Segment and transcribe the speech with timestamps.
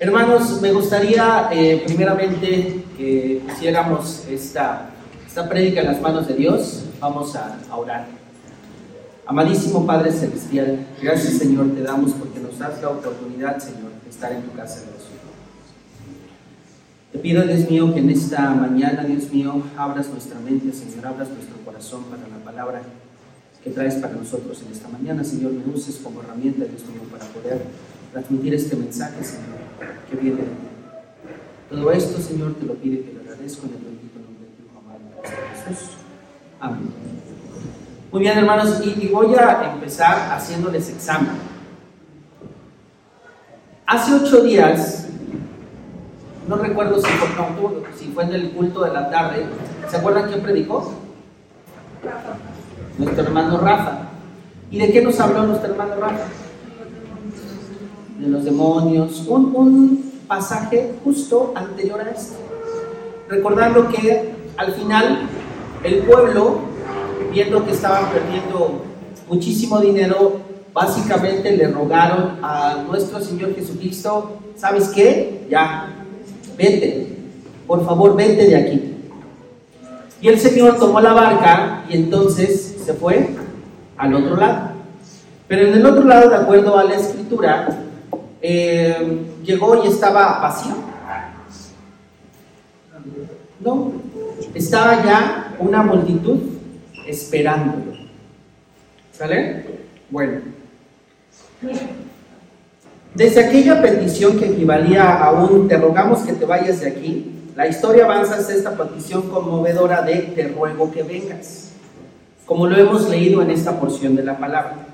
[0.00, 4.90] Hermanos, me gustaría eh, primeramente que pusiéramos esta,
[5.26, 6.84] esta prédica en las manos de Dios.
[7.00, 8.06] Vamos a, a orar.
[9.26, 14.30] Amadísimo Padre Celestial, gracias Señor te damos porque nos das la oportunidad, Señor, de estar
[14.30, 15.08] en tu casa, Dios.
[17.10, 21.28] Te pido, Dios mío, que en esta mañana, Dios mío, abras nuestra mente, Señor, abras
[21.28, 22.82] nuestro corazón para la palabra
[23.64, 27.24] que traes para nosotros en esta mañana, Señor, me uses como herramienta, Dios mío, para
[27.24, 27.62] poder
[28.12, 29.67] transmitir este mensaje, Señor,
[30.10, 30.68] que viene de ti.
[31.70, 34.62] Todo esto, Señor, te lo pide te lo agradezco en el bendito nombre de tu
[34.64, 35.00] Hijo amado,
[35.66, 35.90] Jesús.
[36.60, 36.90] Amén.
[38.10, 41.32] Muy bien, hermanos, y, y voy a empezar haciéndoles examen.
[43.86, 45.08] Hace ocho días,
[46.46, 49.46] no recuerdo si fue, no, si fue en el culto de la tarde,
[49.88, 50.94] ¿se acuerdan quién predicó?
[52.96, 53.98] Nuestro hermano Rafa.
[54.70, 56.24] ¿Y de qué nos habló nuestro hermano Rafa?
[58.18, 59.24] De los demonios.
[59.28, 62.36] Un, un pasaje justo anterior a esto.
[63.28, 65.20] Recordando que al final
[65.84, 66.60] el pueblo,
[67.32, 68.82] viendo que estaban perdiendo
[69.28, 70.40] muchísimo dinero,
[70.72, 75.46] básicamente le rogaron a nuestro Señor Jesucristo, ¿sabes qué?
[75.50, 75.88] Ya,
[76.56, 77.16] vete,
[77.66, 78.94] por favor, vete de aquí.
[80.20, 83.36] Y el Señor tomó la barca y entonces se fue
[83.96, 84.70] al otro lado.
[85.46, 87.68] Pero en el otro lado, de acuerdo a la escritura,
[88.40, 90.74] eh, llegó y estaba vacío.
[93.60, 93.92] No,
[94.54, 96.38] estaba ya una multitud
[97.06, 97.92] esperándolo.
[99.12, 99.64] ¿Sale?
[100.10, 100.40] Bueno.
[103.14, 107.66] Desde aquella petición que equivalía a un te rogamos que te vayas de aquí, la
[107.66, 111.72] historia avanza hasta esta petición conmovedora de te ruego que vengas,
[112.46, 114.87] como lo hemos leído en esta porción de la palabra.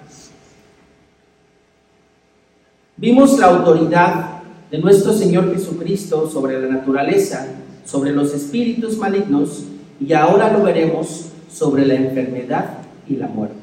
[3.05, 7.49] Vimos la autoridad de nuestro Señor Jesucristo sobre la naturaleza,
[7.85, 9.65] sobre los espíritus malignos
[10.01, 13.57] y ahora lo veremos sobre la enfermedad y la muerte.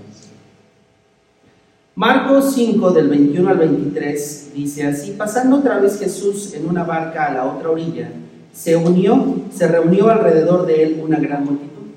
[1.96, 7.26] Marcos 5 del 21 al 23 dice así, pasando otra vez Jesús en una barca
[7.26, 8.12] a la otra orilla,
[8.54, 11.88] se unió, se reunió alrededor de él una gran multitud.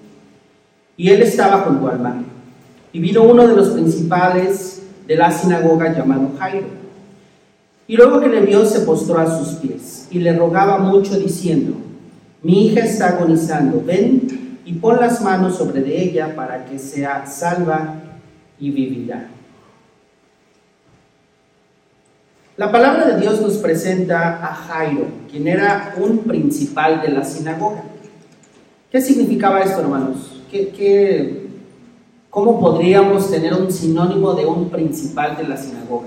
[0.96, 2.22] Y él estaba junto al mar.
[2.90, 6.83] Y vino uno de los principales de la sinagoga llamado Jairo
[7.86, 11.74] y luego que le vio, se postró a sus pies y le rogaba mucho diciendo,
[12.42, 17.94] mi hija está agonizando, ven y pon las manos sobre ella para que sea salva
[18.58, 19.28] y vivirá.
[22.56, 27.82] La palabra de Dios nos presenta a Jairo, quien era un principal de la sinagoga.
[28.92, 30.40] ¿Qué significaba esto, hermanos?
[30.50, 31.48] ¿Qué, qué,
[32.30, 36.06] cómo podríamos tener un sinónimo de un principal de la sinagoga?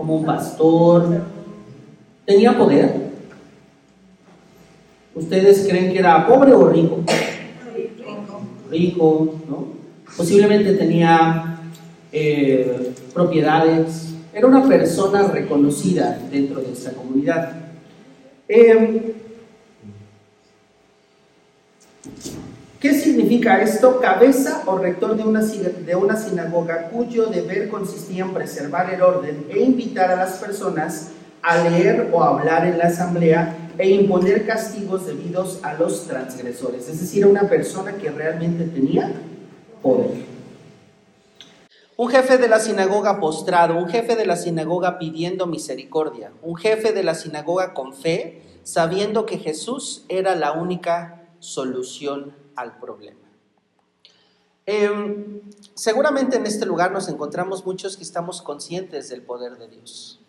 [0.00, 1.20] Como un pastor,
[2.24, 3.10] tenía poder.
[5.14, 7.04] ¿Ustedes creen que era pobre o rico?
[8.70, 9.66] Rico, ¿no?
[10.16, 11.58] Posiblemente tenía
[12.10, 17.56] eh, propiedades, era una persona reconocida dentro de esa comunidad.
[18.48, 19.16] Eh,
[22.80, 24.00] ¿Qué significa esto?
[24.00, 29.46] Cabeza o rector de una, de una sinagoga cuyo deber consistía en preservar el orden
[29.50, 31.10] e invitar a las personas
[31.42, 36.88] a leer o hablar en la asamblea e imponer castigos debidos a los transgresores.
[36.88, 39.12] Es decir, una persona que realmente tenía
[39.82, 40.30] poder.
[41.98, 46.92] Un jefe de la sinagoga postrado, un jefe de la sinagoga pidiendo misericordia, un jefe
[46.94, 52.40] de la sinagoga con fe, sabiendo que Jesús era la única solución
[52.78, 53.18] problema.
[54.66, 55.40] Em,
[55.74, 60.20] seguramente en este lugar nos encontramos muchos que estamos conscientes del poder de Dios,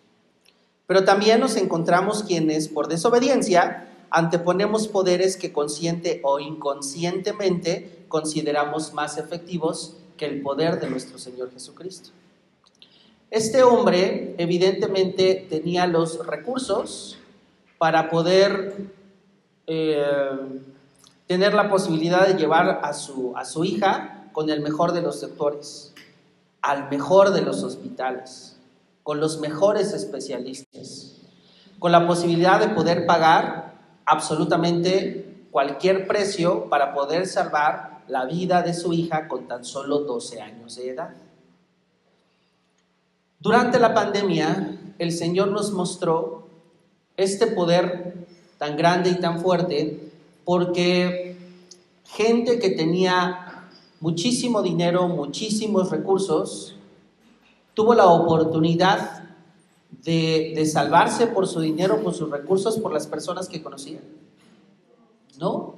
[0.86, 9.16] pero también nos encontramos quienes por desobediencia anteponemos poderes que consciente o inconscientemente consideramos más
[9.16, 12.10] efectivos que el poder de nuestro Señor Jesucristo.
[13.30, 17.16] Este hombre evidentemente tenía los recursos
[17.78, 18.74] para poder
[19.66, 19.96] eh,
[21.26, 25.20] tener la posibilidad de llevar a su, a su hija con el mejor de los
[25.20, 25.92] sectores,
[26.60, 28.56] al mejor de los hospitales,
[29.02, 31.16] con los mejores especialistas,
[31.78, 33.74] con la posibilidad de poder pagar
[34.04, 40.40] absolutamente cualquier precio para poder salvar la vida de su hija con tan solo 12
[40.40, 41.10] años de edad.
[43.38, 46.46] Durante la pandemia, el Señor nos mostró
[47.16, 48.26] este poder
[48.58, 50.11] tan grande y tan fuerte
[50.44, 51.36] porque
[52.04, 53.68] gente que tenía
[54.00, 56.74] muchísimo dinero, muchísimos recursos,
[57.74, 59.22] tuvo la oportunidad
[60.04, 64.02] de, salvarse por su dinero, por sus recursos, por las personas que conocían.
[65.38, 65.76] ¿No?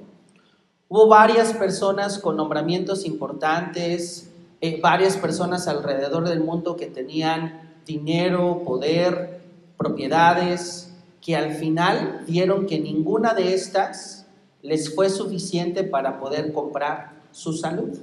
[0.89, 4.31] Hubo varias personas con nombramientos importantes,
[4.61, 9.41] eh, varias personas alrededor del mundo que tenían dinero, poder,
[9.77, 14.24] propiedades, que al final vieron que ninguna de estas
[14.65, 17.97] les fue suficiente para poder comprar su salud.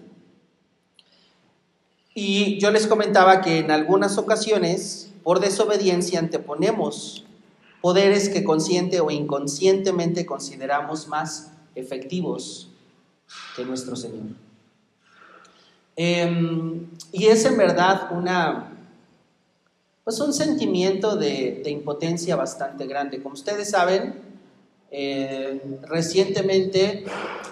[2.15, 7.25] Y yo les comentaba que en algunas ocasiones, por desobediencia, anteponemos
[7.81, 12.69] poderes que consciente o inconscientemente consideramos más efectivos
[13.57, 14.27] que nuestro Señor.
[15.97, 18.73] Em, y es en verdad una,
[20.05, 23.23] pues un sentimiento de, impotencia bastante grande.
[23.23, 24.32] Como ustedes saben,
[24.95, 27.07] eh, recientemente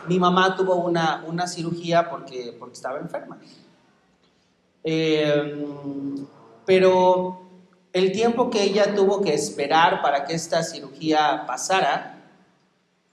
[0.07, 3.41] mi mamá tuvo una, una cirugía porque, porque estaba enferma.
[4.85, 6.27] Em,
[6.67, 7.41] pero
[7.95, 12.23] el tiempo que ella tuvo que esperar para que esta cirugía pasara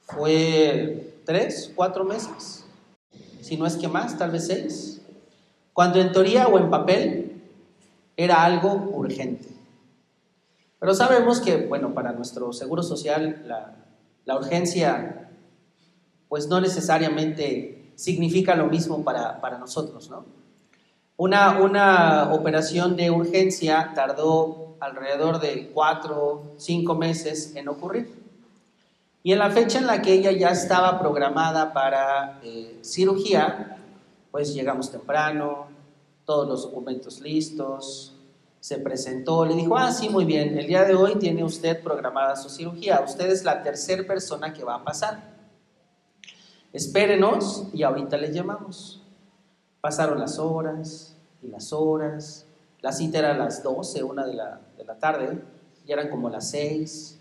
[0.01, 2.65] fue tres, cuatro meses,
[3.41, 5.01] si no es que más, tal vez seis,
[5.71, 7.44] cuando en teoría o en papel
[8.18, 9.47] era algo urgente.
[10.80, 13.86] Pero sabemos que, bueno, para nuestro seguro social la,
[14.27, 15.31] la urgencia
[16.27, 20.25] pues no necesariamente significa lo mismo para, para nosotros, ¿no?
[21.15, 28.13] Una, una operación de urgencia tardó alrededor de cuatro, cinco meses en ocurrir.
[29.24, 33.77] Y en la fecha en la que ella ya estaba programada para eh, cirugía,
[34.30, 35.68] pues llegamos temprano,
[36.25, 38.13] todos los documentos listos,
[38.59, 42.36] se presentó, le dijo, ah, sí, muy bien, el día de hoy tiene usted programada
[42.36, 45.38] su cirugía, usted es la tercera persona que va a pasar.
[46.74, 49.01] Espérenos y ahorita le llamamos.
[49.80, 52.45] Pasaron las horas y las horas,
[52.81, 55.39] la cita era a las 12, una de la, de la tarde,
[55.86, 57.18] y eran como las 6,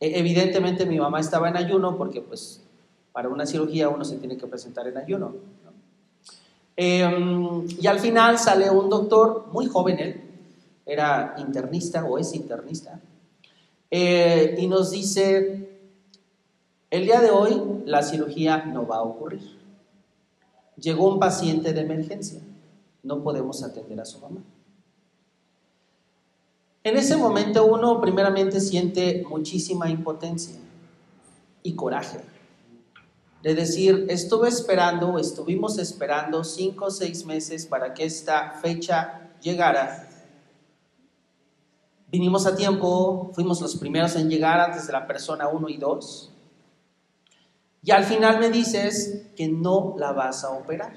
[0.00, 2.62] e, evidentemente mi mamá estaba en ayuno porque pues
[3.12, 5.34] para una cirugía uno se tiene que presentar en ayuno.
[6.76, 10.29] Em, y al final sale un doctor, muy joven él,
[10.90, 13.00] era internista o es internista,
[13.92, 15.78] eh, y nos dice,
[16.90, 19.56] el día de hoy la cirugía no va a ocurrir.
[20.76, 22.40] Llegó un paciente de emergencia,
[23.04, 24.42] no podemos atender a su mamá.
[26.82, 30.56] En ese momento uno primeramente siente muchísima impotencia
[31.62, 32.18] y coraje.
[33.44, 40.09] De decir, estuve esperando, estuvimos esperando cinco o seis meses para que esta fecha llegara.
[42.10, 46.32] Vinimos a tiempo, fuimos los primeros en llegar antes de la persona uno y dos.
[47.84, 50.92] Y al final me dices que no la vas a operar.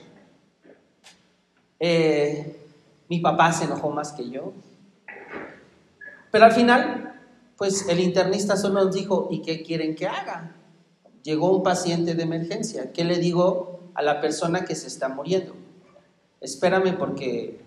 [1.79, 2.59] Eh,
[3.09, 4.53] mi papá se enojó más que yo.
[6.31, 7.21] Pero al final,
[7.57, 10.55] pues el internista solo nos dijo, ¿y qué quieren que haga?
[11.21, 12.91] Llegó un paciente de emergencia.
[12.91, 15.53] ¿Qué le digo a la persona que se está muriendo?
[16.41, 17.61] Espérame porque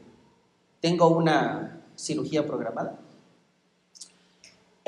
[0.80, 3.05] tengo una cirugía programada.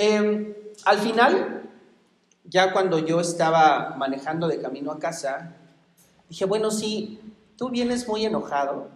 [0.00, 0.54] Em,
[0.84, 1.68] al final,
[2.44, 5.56] ya cuando yo estaba manejando de camino a casa,
[6.28, 7.20] dije, bueno, sí,
[7.56, 8.90] tú vienes muy enojado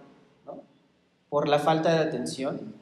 [1.28, 2.76] por la falta de atención,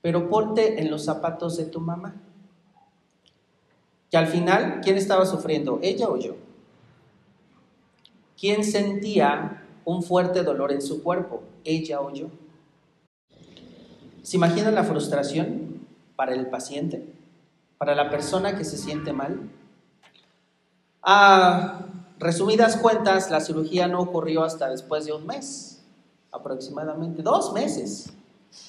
[0.00, 2.14] pero ponte en los zapatos de tu mamá.
[4.12, 5.80] Que al final, ¿quién estaba sufriendo?
[5.82, 6.36] ¿Ella o yo?
[8.38, 11.42] ¿Quién sentía un fuerte dolor en su cuerpo?
[11.64, 12.28] ¿Ella o yo?
[14.22, 17.15] ¿Se imaginan la frustración para el paciente?
[17.78, 19.50] ¿Para la persona que se siente mal?
[21.02, 21.86] A
[22.18, 25.84] resumidas cuentas, la cirugía no ocurrió hasta después de un mes,
[26.32, 28.12] aproximadamente dos meses.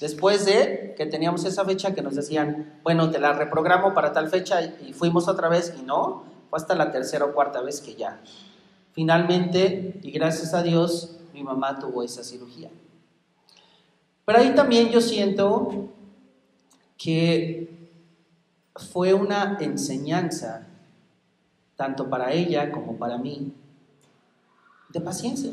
[0.00, 4.28] Después de que teníamos esa fecha que nos decían, bueno, te la reprogramo para tal
[4.28, 7.94] fecha y fuimos otra vez y no, fue hasta la tercera o cuarta vez que
[7.94, 8.20] ya.
[8.92, 12.70] Finalmente, y gracias a Dios, mi mamá tuvo esa cirugía.
[14.24, 15.88] Pero ahí también yo siento
[16.98, 17.77] que
[18.78, 20.66] fue una enseñanza,
[21.76, 23.52] tanto para ella como para mí,
[24.88, 25.50] de paciencia.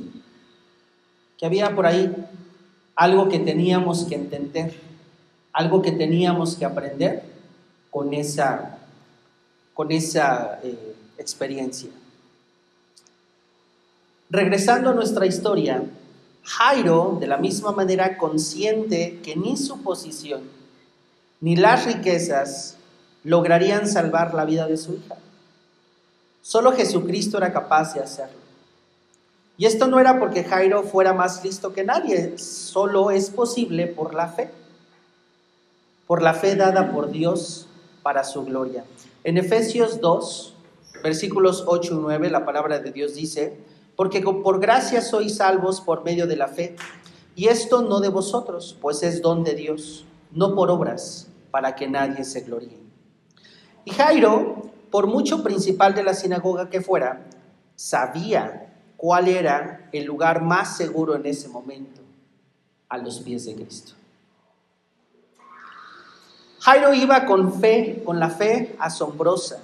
[1.38, 2.14] Que había por ahí
[2.96, 4.80] algo que teníamos que entender,
[5.52, 7.24] algo que teníamos que aprender
[7.90, 8.78] con esa,
[9.74, 11.90] con esa eh, experiencia.
[14.30, 15.84] Regresando a nuestra historia,
[16.44, 20.56] Jairo, de la misma manera consciente que ni su posición
[21.42, 22.78] ni las riquezas
[23.26, 25.18] lograrían salvar la vida de su hija.
[26.42, 28.38] Solo Jesucristo era capaz de hacerlo.
[29.58, 34.14] Y esto no era porque Jairo fuera más listo que nadie, solo es posible por
[34.14, 34.52] la fe.
[36.08, 37.66] por la fe dada por Dios
[38.04, 38.86] para su gloria.
[39.24, 40.54] En Efesios 2,
[41.02, 43.58] versículos 8 y 9, la palabra de Dios dice,
[43.96, 46.76] porque por gracia sois salvos por medio de la fe,
[47.36, 51.88] y esto no de vosotros, pues es don de Dios, no por obras, para que
[51.88, 52.85] nadie se gloríe.
[53.86, 57.22] Y Jairo, por mucho principal de la sinagoga que fuera,
[57.76, 62.02] sabía cuál era el lugar más seguro en ese momento,
[62.90, 63.94] a los pies de Cristo.
[66.60, 69.60] Jairo iba con fe, con la fe asombrosa,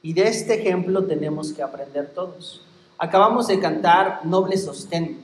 [0.00, 2.62] y de este ejemplo tenemos que aprender todos.
[2.98, 5.20] Acabamos de cantar Noble Sostén,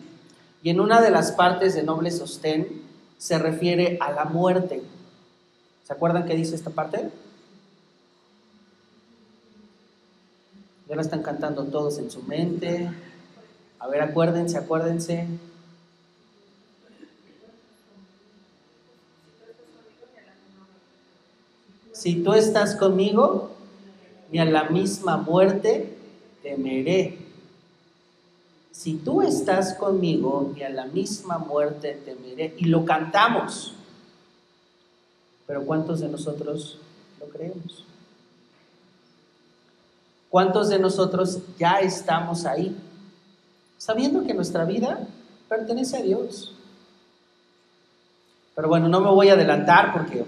[0.64, 2.82] y en una de las partes de Noble Sostén
[3.18, 4.82] se refiere a la muerte.
[5.84, 7.10] ¿Se acuerdan qué dice esta parte?
[10.92, 12.86] Ya la están cantando todos en su mente.
[13.78, 15.26] A ver, acuérdense, acuérdense.
[21.92, 23.52] Si tú estás conmigo,
[24.30, 25.96] ni a la misma muerte
[26.42, 27.16] temeré.
[28.70, 32.52] Si tú estás conmigo, ni a la misma muerte temeré.
[32.58, 33.72] Y lo cantamos.
[35.46, 36.76] Pero ¿cuántos de nosotros
[37.18, 37.86] lo creemos?
[40.32, 42.74] ¿Cuántos de nosotros ya estamos ahí?
[43.76, 45.06] Sabiendo que nuestra vida
[45.46, 46.54] pertenece a Dios.
[48.54, 50.24] Pero bueno, no me voy a adelantar porque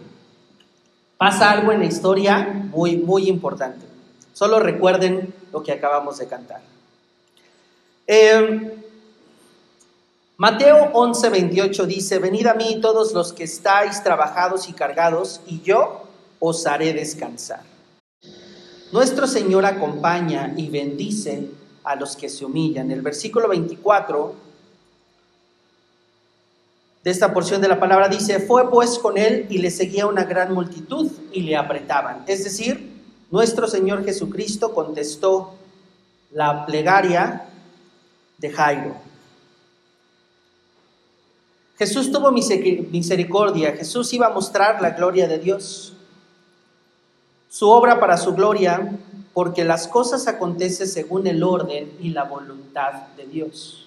[1.16, 3.86] pasa algo en la historia muy, muy importante.
[4.34, 6.60] Solo recuerden lo que acabamos de cantar.
[8.06, 8.84] Eh,
[10.36, 15.62] Mateo 11, 28 dice, venid a mí todos los que estáis trabajados y cargados, y
[15.62, 16.02] yo
[16.40, 17.73] os haré descansar.
[18.94, 21.50] Nuestro Señor acompaña y bendice
[21.82, 22.92] a los que se humillan.
[22.92, 24.36] El versículo 24
[27.02, 30.22] de esta porción de la palabra dice, fue pues con él y le seguía una
[30.22, 32.22] gran multitud y le apretaban.
[32.28, 32.92] Es decir,
[33.32, 35.54] nuestro Señor Jesucristo contestó
[36.30, 37.48] la plegaria
[38.38, 38.94] de Jairo.
[41.76, 45.94] Jesús tuvo misericordia, Jesús iba a mostrar la gloria de Dios
[47.54, 48.98] su obra para su gloria,
[49.32, 53.86] porque las cosas acontecen según el orden y la voluntad de Dios.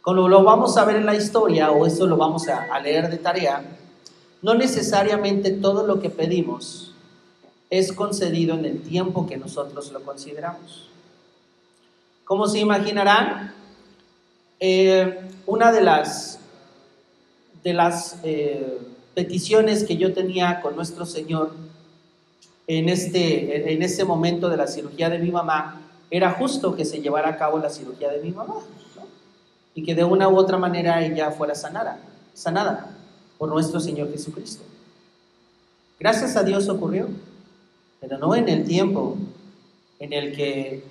[0.00, 3.18] Como lo vamos a ver en la historia, o eso lo vamos a, leer de
[3.18, 3.64] tarea,
[4.42, 6.92] no necesariamente todo lo que pedimos
[7.70, 10.88] es concedido en el tiempo que nosotros lo consideramos.
[12.24, 13.54] Como se imaginarán,
[14.58, 16.40] eh, una de las,
[17.62, 18.76] de las eh,
[19.14, 21.52] peticiones que yo tenía con nuestro Señor
[22.78, 27.02] en este, en este momento de la cirugía de mi mamá, era justo que se
[27.02, 28.54] llevara a cabo la cirugía de mi mamá,
[29.74, 32.00] y que de una u otra manera ella fuera sanada,
[32.32, 32.96] sanada
[33.36, 34.62] por nuestro Señor Jesucristo.
[36.00, 37.08] Gracias a Dios ocurrió,
[38.00, 39.16] pero no en el tiempo
[39.98, 40.82] en el que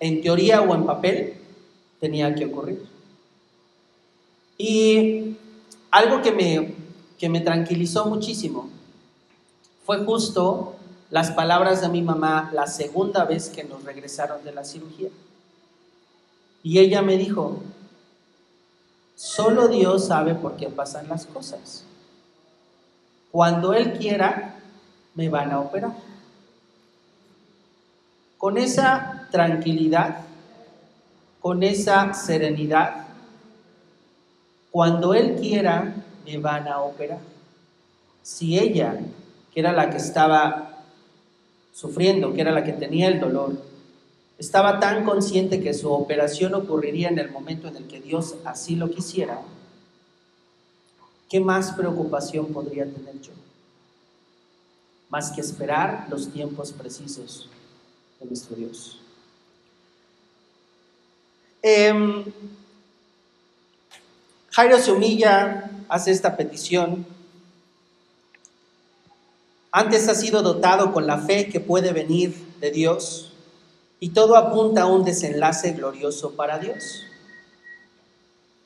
[0.00, 1.34] en teoría o en papel
[2.00, 2.84] tenía que ocurrir.
[4.58, 5.36] Y
[5.92, 6.74] algo que me,
[7.18, 8.68] que me tranquilizó muchísimo
[9.88, 10.74] fue justo
[11.08, 15.08] las palabras de mi mamá la segunda vez que nos regresaron de la cirugía.
[16.62, 17.62] Y ella me dijo,
[19.16, 21.84] solo Dios sabe por qué pasan las cosas.
[23.32, 24.60] Cuando Él quiera,
[25.14, 25.92] me van a operar.
[28.36, 30.18] Con esa tranquilidad,
[31.40, 33.06] con esa serenidad,
[34.70, 35.94] cuando Él quiera,
[36.26, 37.20] me van a operar.
[38.22, 39.00] Si ella
[39.52, 40.84] que era la que estaba
[41.72, 43.52] sufriendo, que era la que tenía el dolor,
[44.38, 48.76] estaba tan consciente que su operación ocurriría en el momento en el que Dios así
[48.76, 49.40] lo quisiera,
[51.28, 53.32] ¿qué más preocupación podría tener yo?
[55.08, 57.48] Más que esperar los tiempos precisos
[58.20, 59.00] de nuestro Dios.
[61.62, 62.24] Em,
[64.50, 67.04] Jairo se humilla, hace esta petición
[69.78, 73.32] antes ha sido dotado con la fe que puede venir de Dios
[74.00, 77.04] y todo apunta a un desenlace glorioso para Dios.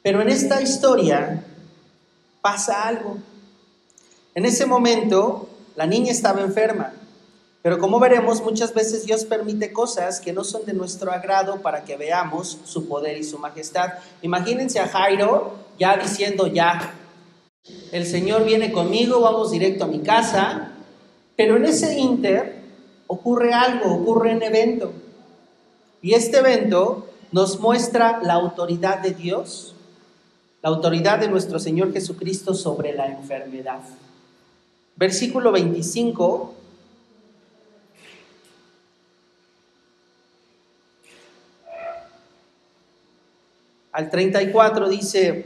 [0.03, 1.45] Pero en esta historia
[2.41, 3.19] pasa algo.
[4.35, 6.95] En ese momento la niña estaba enferma,
[7.61, 11.85] pero como veremos muchas veces Dios permite cosas que no son de nuestro agrado para
[11.85, 13.93] que veamos su poder y su majestad.
[14.23, 16.95] Imagínense a Jairo ya diciendo ya,
[17.93, 20.73] el Señor viene conmigo, vamos directo a mi casa,
[21.37, 22.63] pero en ese inter
[23.07, 24.93] ocurre algo, ocurre un evento.
[26.01, 29.75] Y este evento nos muestra la autoridad de Dios,
[30.63, 33.81] la autoridad de nuestro Señor Jesucristo sobre la enfermedad.
[34.95, 36.55] versículo 25.
[43.93, 45.45] Al 34 dice,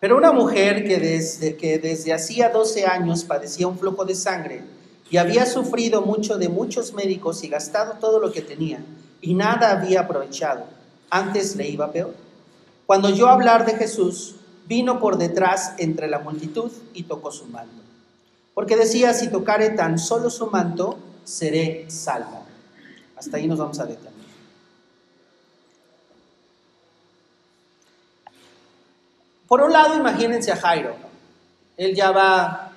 [0.00, 4.62] pero una mujer que desde, que desde hacía 12 años padecía un flujo de sangre
[5.10, 8.80] y había sufrido mucho de muchos médicos y gastado todo lo que tenía
[9.20, 10.64] y nada había aprovechado,
[11.10, 12.14] antes le iba peor.
[12.86, 14.36] Cuando oyó hablar de Jesús,
[14.66, 17.82] vino por detrás entre la multitud y tocó su manto.
[18.54, 22.42] Porque decía, si tocare tan solo su manto, seré salva.
[23.16, 24.17] Hasta ahí nos vamos a detener.
[29.48, 30.94] Por un lado, imagínense a Jairo.
[31.76, 32.72] Él ya va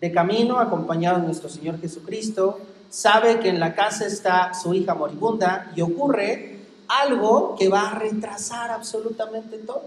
[0.00, 4.94] de camino acompañado de nuestro Señor Jesucristo, sabe que en la casa está su hija
[4.94, 9.84] moribunda y ocurre algo que va a retrasar absolutamente todo.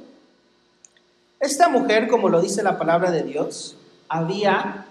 [1.39, 3.75] Esta mujer, como lo dice la palabra de Dios,
[4.09, 4.85] había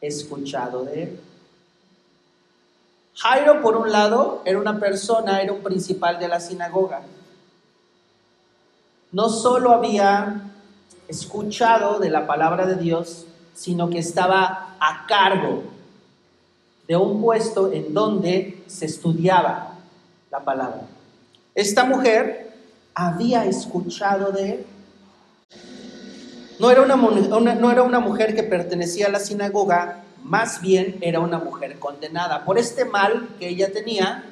[0.00, 1.20] escuchado de él.
[3.16, 7.02] Jairo, por un lado, era una persona, era un principal de la sinagoga.
[9.14, 10.42] No solo había
[11.06, 15.62] escuchado de la palabra de Dios, sino que estaba a cargo
[16.88, 19.78] de un puesto en donde se estudiaba
[20.32, 20.80] la palabra.
[21.54, 22.56] Esta mujer
[22.92, 24.66] había escuchado de él.
[26.58, 31.20] No era una, no era una mujer que pertenecía a la sinagoga, más bien era
[31.20, 32.44] una mujer condenada.
[32.44, 34.24] Por este mal que ella tenía,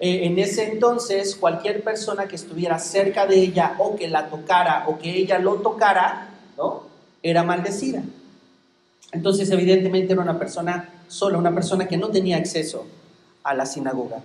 [0.00, 4.84] eh, en ese entonces cualquier persona que estuviera cerca de ella o que la tocara
[4.88, 6.82] o que ella lo tocara, ¿no?
[7.22, 8.02] Era maldecida.
[9.12, 12.84] Entonces, evidentemente era una persona sola, una persona que no tenía acceso
[13.44, 14.20] a la sinagoga.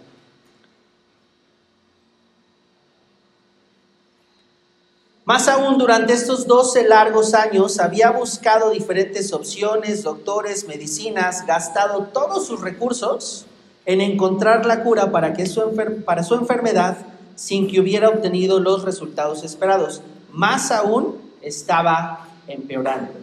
[5.25, 12.47] Más aún, durante estos 12 largos años había buscado diferentes opciones, doctores, medicinas, gastado todos
[12.47, 13.45] sus recursos
[13.89, 15.75] en encontrar la cura para, que su
[16.05, 16.97] para su enfermedad
[17.33, 20.03] sin que hubiera obtenido los resultados esperados.
[20.31, 23.13] Más aún, estaba empeorando.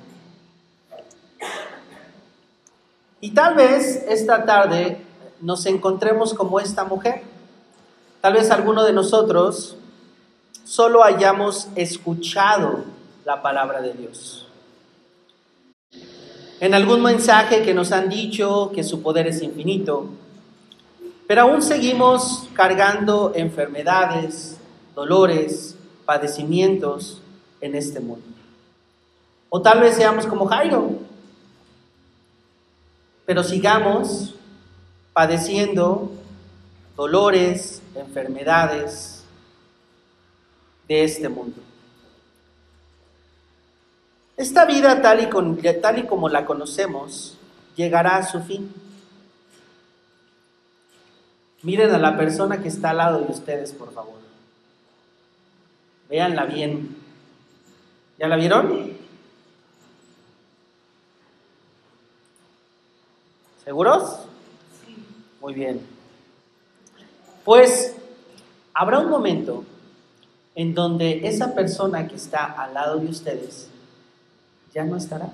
[3.20, 5.02] Y tal vez esta tarde
[5.40, 7.22] nos encontremos como esta mujer.
[8.20, 9.76] Tal vez alguno de nosotros
[10.64, 12.82] solo hayamos escuchado
[13.24, 14.48] la palabra de Dios.
[16.58, 20.10] En algún mensaje que nos han dicho que su poder es infinito,
[21.26, 24.56] pero aún seguimos cargando enfermedades,
[24.94, 27.20] dolores, padecimientos
[27.60, 28.24] en este mundo.
[29.48, 30.90] O tal vez seamos como Jairo,
[33.24, 34.34] pero sigamos
[35.12, 36.12] padeciendo
[36.96, 39.24] dolores, enfermedades
[40.88, 41.60] de este mundo.
[44.36, 47.36] Esta vida tal y, tal y como la conocemos
[47.74, 48.72] llegará a su fin.
[51.62, 54.16] Miren a la persona que está al lado de ustedes, por favor.
[56.08, 56.96] Véanla bien.
[58.18, 58.92] ¿Ya la vieron?
[63.64, 64.20] ¿Seguros?
[65.40, 65.80] Muy bien.
[67.44, 67.96] Pues
[68.72, 69.64] habrá un momento
[70.54, 73.68] en donde esa persona que está al lado de ustedes
[74.72, 75.30] ya no estará.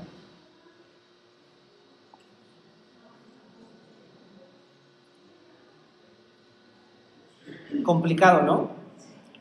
[7.82, 8.70] Complicado, ¿no?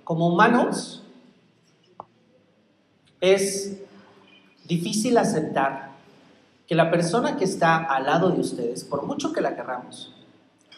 [0.04, 1.04] Como humanos
[3.19, 3.77] es
[4.67, 5.91] difícil aceptar
[6.67, 10.13] que la persona que está al lado de ustedes, por mucho que la querramos,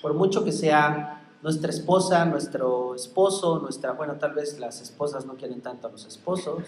[0.02, 5.36] por mucho que sea nuestra esposa, nuestro esposo, nuestra, bueno, tal vez las esposas no
[5.36, 6.64] quieren tanto a los esposos,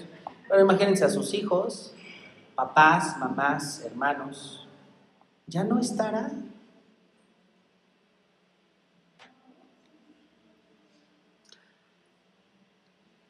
[0.47, 1.93] pero imagínense a sus hijos,
[2.55, 4.67] papás, mamás, hermanos,
[5.47, 6.31] ya no estará.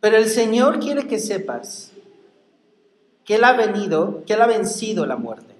[0.06, 1.91] Pero el Señor quiere que sepas
[3.24, 5.56] que Él ha venido, que Él ha vencido la muerte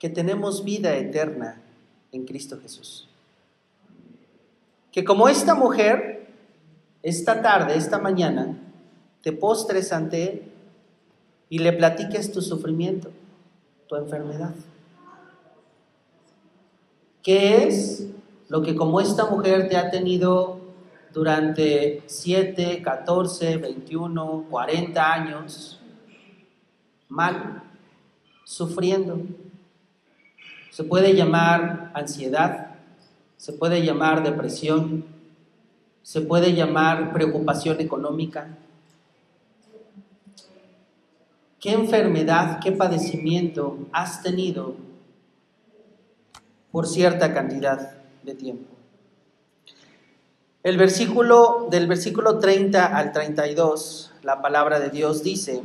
[0.00, 1.62] que tenemos vida eterna
[2.10, 3.08] en Cristo Jesús.
[4.90, 6.26] Que como esta mujer,
[7.04, 8.58] esta tarde, esta mañana,
[9.22, 10.42] te postres ante Él
[11.50, 13.12] y le platiques tu sufrimiento,
[13.86, 14.56] tu enfermedad.
[17.22, 18.08] ¿Qué es
[18.48, 20.59] lo que como esta mujer te ha tenido
[21.12, 25.80] durante 7, 14, 21, 40 años
[27.08, 27.62] mal,
[28.44, 29.20] sufriendo?
[30.70, 32.76] Se puede llamar ansiedad,
[33.36, 35.04] se puede llamar depresión,
[36.02, 38.56] se puede llamar preocupación económica.
[41.58, 44.76] ¿Qué enfermedad, qué padecimiento has tenido
[46.72, 48.69] por cierta cantidad de tiempo?
[50.62, 55.62] El versículo del versículo 30 al 32, la palabra de Dios dice,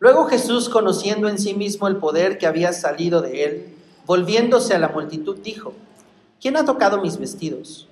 [0.00, 3.66] Luego Jesús, conociendo en sí mismo el poder que había salido de él,
[4.06, 5.72] volviéndose a la multitud, dijo,
[6.40, 7.86] ¿quién ha tocado mis vestidos?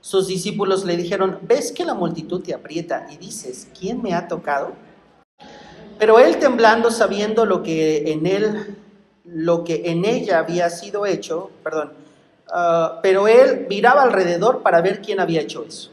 [0.00, 4.28] Sus discípulos le dijeron, ¿ves que la multitud te aprieta y dices, ¿quién me ha
[4.28, 4.74] tocado?
[5.98, 8.76] Pero él temblando, sabiendo lo que en él,
[9.24, 11.92] lo que en ella había sido hecho, perdón,
[12.50, 15.90] Ah, pero él miraba alrededor para ver quién había hecho eso.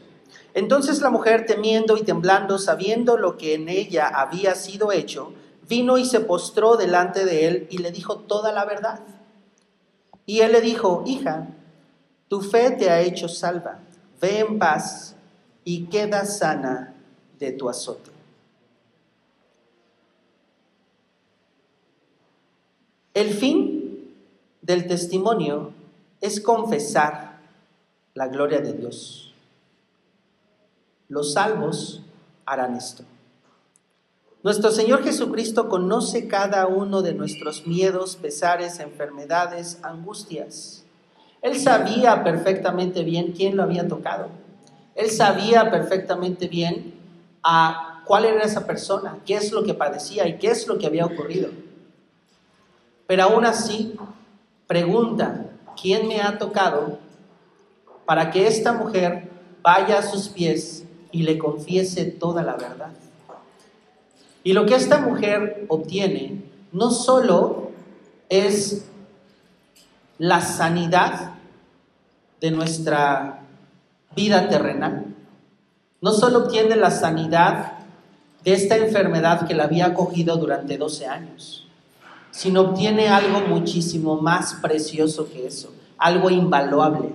[0.54, 5.32] Entonces la mujer, temiendo y temblando, sabiendo lo que en ella había sido hecho,
[5.68, 9.00] vino y se postró delante de él y le dijo toda la verdad.
[10.26, 11.48] Y él le dijo, hija,
[12.28, 13.78] tu fe te ha hecho salva,
[14.20, 15.14] ve en paz
[15.64, 16.94] y queda sana
[17.38, 18.10] de tu azote.
[23.14, 24.14] El fin
[24.62, 25.72] del testimonio
[26.20, 27.40] es confesar
[28.14, 29.34] la gloria de Dios.
[31.08, 32.02] Los salvos
[32.44, 33.04] harán esto.
[34.42, 40.84] Nuestro Señor Jesucristo conoce cada uno de nuestros miedos, pesares, enfermedades, angustias.
[41.42, 44.28] Él sabía perfectamente bien quién lo había tocado.
[44.94, 46.94] Él sabía perfectamente bien
[47.42, 50.86] a cuál era esa persona, qué es lo que padecía y qué es lo que
[50.86, 51.50] había ocurrido.
[53.06, 53.96] Pero aún así,
[54.66, 55.46] pregunta,
[55.80, 56.98] ¿quién me ha tocado?
[58.04, 59.30] Para que esta mujer
[59.62, 62.92] vaya a sus pies y le confiese toda la verdad.
[64.42, 67.70] Y lo que esta mujer obtiene no solo
[68.28, 68.86] es
[70.18, 71.34] la sanidad
[72.40, 73.40] de nuestra
[74.16, 75.06] vida terrenal,
[76.00, 77.72] no solo obtiene la sanidad
[78.44, 81.68] de esta enfermedad que la había cogido durante 12 años,
[82.30, 87.12] sino obtiene algo muchísimo más precioso que eso, algo invaluable,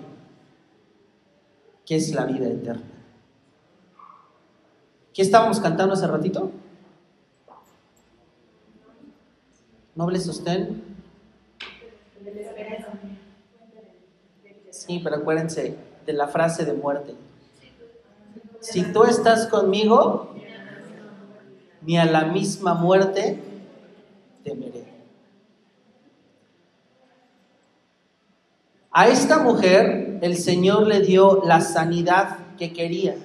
[1.86, 2.84] que es la vida eterna.
[5.14, 6.52] ¿Qué estábamos cantando hace ratito?
[9.96, 10.84] Noble sostén.
[14.72, 17.16] Sí, pero acuérdense de la frase de muerte.
[18.60, 20.36] Si tú estás conmigo,
[21.82, 23.40] ni a la misma muerte
[24.44, 24.85] temeré.
[28.98, 33.18] A esta mujer el Señor le dio la sanidad que quería.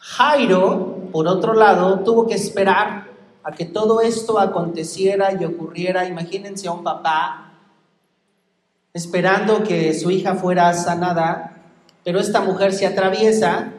[0.00, 3.06] Jairo, por otro lado, tuvo que esperar
[3.44, 6.08] a que todo esto aconteciera y ocurriera.
[6.08, 7.52] Imagínense a un papá
[8.92, 11.62] esperando que su hija fuera sanada,
[12.02, 13.72] pero esta mujer se atraviesa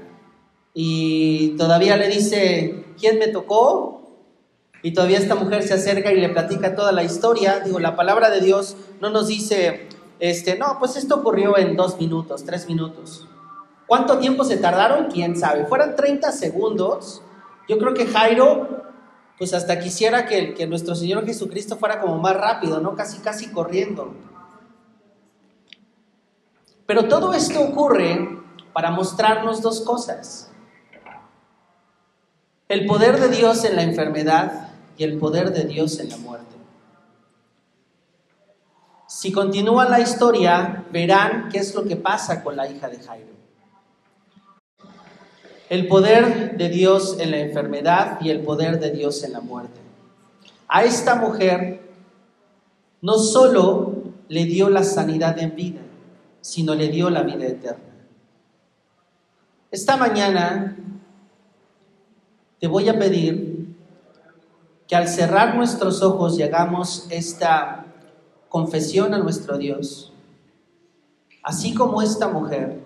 [0.73, 3.94] y todavía le dice, ¿quién me tocó?
[4.85, 7.59] Y todavía esta mujer se acerca y le platica toda la historia.
[7.59, 11.97] Digo, la palabra de Dios no nos dice, este, no, pues esto ocurrió en dos
[11.97, 13.27] minutos, tres minutos.
[13.87, 15.07] ¿Cuánto tiempo se tardaron?
[15.11, 15.65] ¿Quién sabe?
[15.65, 17.23] Fueran 30 segundos.
[17.67, 18.83] Yo creo que Jairo,
[19.39, 22.93] pues hasta quisiera que, que nuestro Señor Jesucristo fuera como más rápido, ¿no?
[22.93, 24.13] Casi, casi corriendo.
[26.85, 28.37] Pero todo esto ocurre
[28.71, 30.51] para mostrarnos dos cosas.
[32.67, 34.64] El poder de Dios en la enfermedad
[34.97, 36.55] y el poder de Dios en la muerte.
[39.07, 43.35] Si continúa la historia, verán qué es lo que pasa con la hija de Jairo.
[45.69, 49.79] El poder de Dios en la enfermedad y el poder de Dios en la muerte.
[50.67, 51.81] A esta mujer
[53.01, 53.93] no solo
[54.27, 55.81] le dio la sanidad en vida,
[56.41, 57.83] sino le dio la vida eterna.
[59.71, 60.77] Esta mañana
[62.59, 63.54] te voy a pedir
[64.87, 67.85] que al cerrar nuestros ojos llegamos esta
[68.49, 70.13] confesión a nuestro Dios,
[71.43, 72.83] así como esta mujer,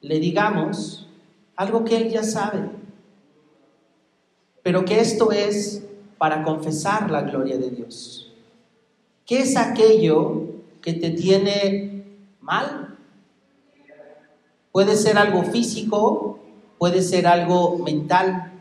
[0.00, 1.08] le digamos
[1.56, 2.70] algo que Él ya sabe,
[4.62, 5.84] pero que esto es
[6.18, 8.32] para confesar la gloria de Dios.
[9.26, 10.44] ¿Qué es aquello
[10.80, 12.04] que te tiene
[12.40, 12.96] mal?
[14.72, 16.38] Puede ser algo físico,
[16.78, 18.53] puede ser algo mental,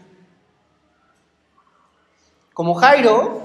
[2.53, 3.41] como Jairo,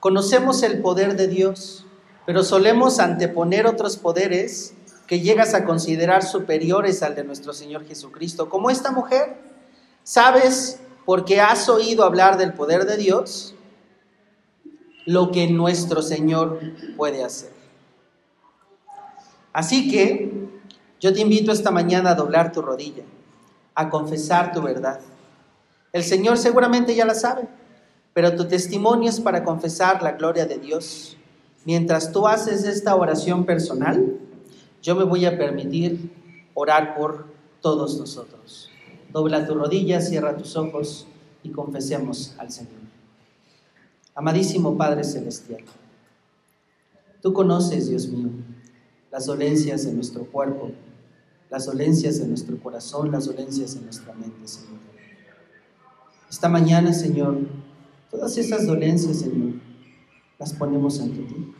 [0.00, 1.86] conocemos el poder de Dios,
[2.26, 4.74] pero solemos anteponer otros poderes
[5.06, 8.48] que llegas a considerar superiores al de nuestro Señor Jesucristo.
[8.48, 9.36] Como esta mujer,
[10.02, 13.54] ¿sabes porque has oído hablar del poder de Dios?
[15.04, 16.60] Lo que nuestro Señor
[16.96, 17.52] puede hacer.
[19.52, 20.44] Así que
[21.00, 23.04] Yo te invito esta mañana a doblar tu rodilla,
[23.74, 25.00] a confesar tu verdad.
[25.92, 27.42] El Señor seguramente ya la sabe,
[28.14, 31.16] pero tu testimonio es para confesar la gloria de Dios.
[31.64, 34.18] Mientras tú haces esta oración personal,
[34.82, 36.12] yo me voy a permitir
[36.54, 37.26] orar por
[37.60, 38.70] todos nosotros.
[39.12, 41.06] Dobla tu rodilla, cierra tus ojos
[41.42, 42.84] y confesemos al Señor.
[44.14, 45.64] Amadísimo Padre Celestial,
[47.20, 48.28] tú conoces, Dios mío,
[49.10, 50.70] las dolencias de nuestro cuerpo,
[51.50, 54.78] las dolencias de nuestro corazón, las dolencias de nuestra mente, Señor.
[56.30, 57.38] Esta mañana, Señor,
[58.14, 59.54] todas esas dolencias, Señor,
[60.38, 61.52] las ponemos ante ti.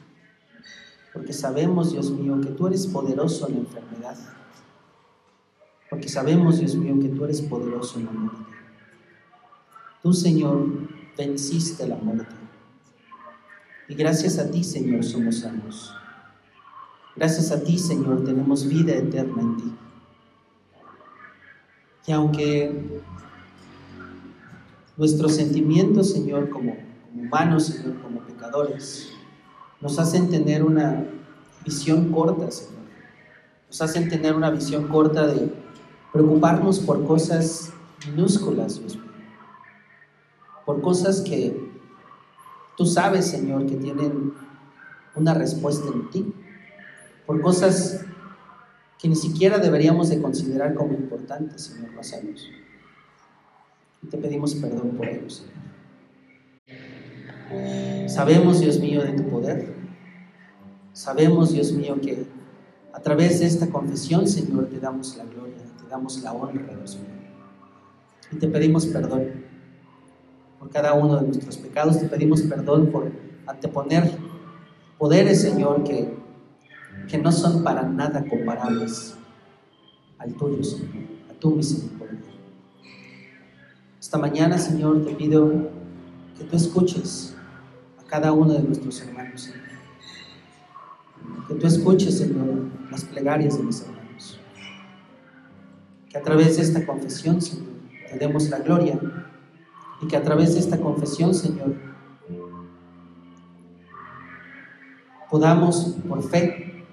[1.13, 4.17] Porque sabemos, Dios mío, que tú eres poderoso en la enfermedad.
[5.91, 8.43] Porque sabemos, Dios mío, que tú eres poderoso en la muerte.
[10.03, 10.67] Tú, Señor,
[11.19, 12.35] venciste la muerte.
[13.89, 15.93] Y gracias a ti, Señor, somos sanos.
[17.17, 19.75] Gracias a ti, Señor, tenemos vida eterna en ti.
[22.07, 23.03] Y aunque
[24.97, 26.77] nuestros sentimientos, Señor, como,
[27.15, 29.11] humanos, Señor, como pecadores,
[29.81, 31.05] nos hacen tener una
[31.65, 32.75] visión corta, Señor.
[33.69, 35.53] Nos hacen tener una visión corta de
[36.13, 37.73] preocuparnos por cosas
[38.07, 39.05] minúsculas, Dios mío.
[40.65, 41.73] Por cosas que
[42.77, 44.33] tú sabes, Señor, que tienen
[45.15, 46.35] una respuesta en ti.
[47.27, 48.05] Por cosas
[48.99, 51.91] que ni siquiera deberíamos de considerar como importantes, Señor.
[51.93, 52.74] Y
[54.11, 55.55] te pedimos perdón por ello, Señor.
[58.09, 59.75] Sabemos, Dios mío, de tu poder.
[60.93, 62.27] Sabemos, Dios mío, que
[62.93, 66.97] a través de esta confesión, Señor, te damos la gloria, te damos la honra, Dios
[66.97, 67.09] mío.
[68.33, 69.45] Y te pedimos perdón
[70.59, 71.99] por cada uno de nuestros pecados.
[71.99, 73.11] Te pedimos perdón por
[73.47, 74.11] anteponer
[74.99, 76.17] poderes, Señor, que,
[77.09, 79.17] que no son para nada comparables
[80.19, 82.34] al tuyo, Señor, a tu misericordia.
[84.19, 85.51] Mañana, Señor, te pido
[86.39, 87.35] que tú escuches
[88.01, 89.53] a cada uno de nuestros hermanos.
[91.49, 94.41] Que tú escuches, Señor, las plegarias de mis hermanos.
[96.09, 97.75] Que a través de esta confesión, Señor,
[98.09, 99.01] te demos la gloria
[100.01, 101.75] y que a través de esta confesión, Señor,
[105.29, 106.85] podamos por fe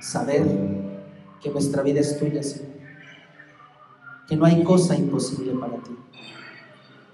[0.00, 0.44] saber
[1.40, 2.68] que nuestra vida es tuya, Señor.
[4.28, 5.96] Que no hay cosa imposible para ti.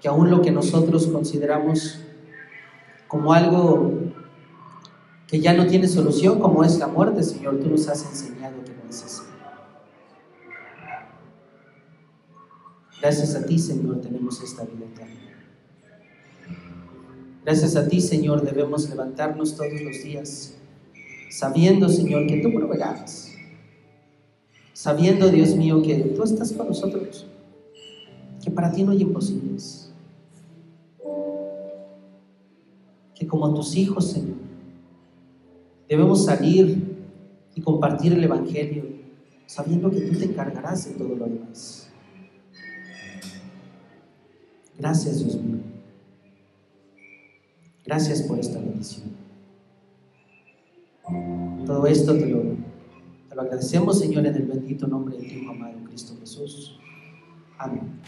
[0.05, 1.97] Que aún lo que nosotros consideramos
[3.07, 3.91] como algo
[5.25, 8.69] que ya no tiene solución, como es la muerte, Señor, tú nos has enseñado que
[8.71, 9.23] no es así.
[13.01, 15.21] Gracias a ti, Señor, tenemos esta vida eterna.
[17.43, 20.53] Gracias a ti, Señor, debemos levantarnos todos los días,
[21.31, 23.31] sabiendo, Señor, que tú proveerás.
[24.71, 27.25] Sabiendo, Dios mío, que tú estás con nosotros,
[28.43, 29.84] que para ti no hay imposibles.
[33.15, 34.35] Que como tus hijos, Señor,
[35.87, 36.95] debemos salir
[37.55, 38.83] y compartir el Evangelio,
[39.45, 41.89] sabiendo que tú te encargarás de todo lo demás.
[44.77, 45.59] Gracias, Dios mío.
[47.85, 49.15] Gracias por esta bendición.
[51.65, 52.41] Todo esto te lo,
[53.29, 56.79] te lo agradecemos, Señor, en el bendito nombre de tu Hijo amado Cristo Jesús.
[57.57, 58.01] Amén.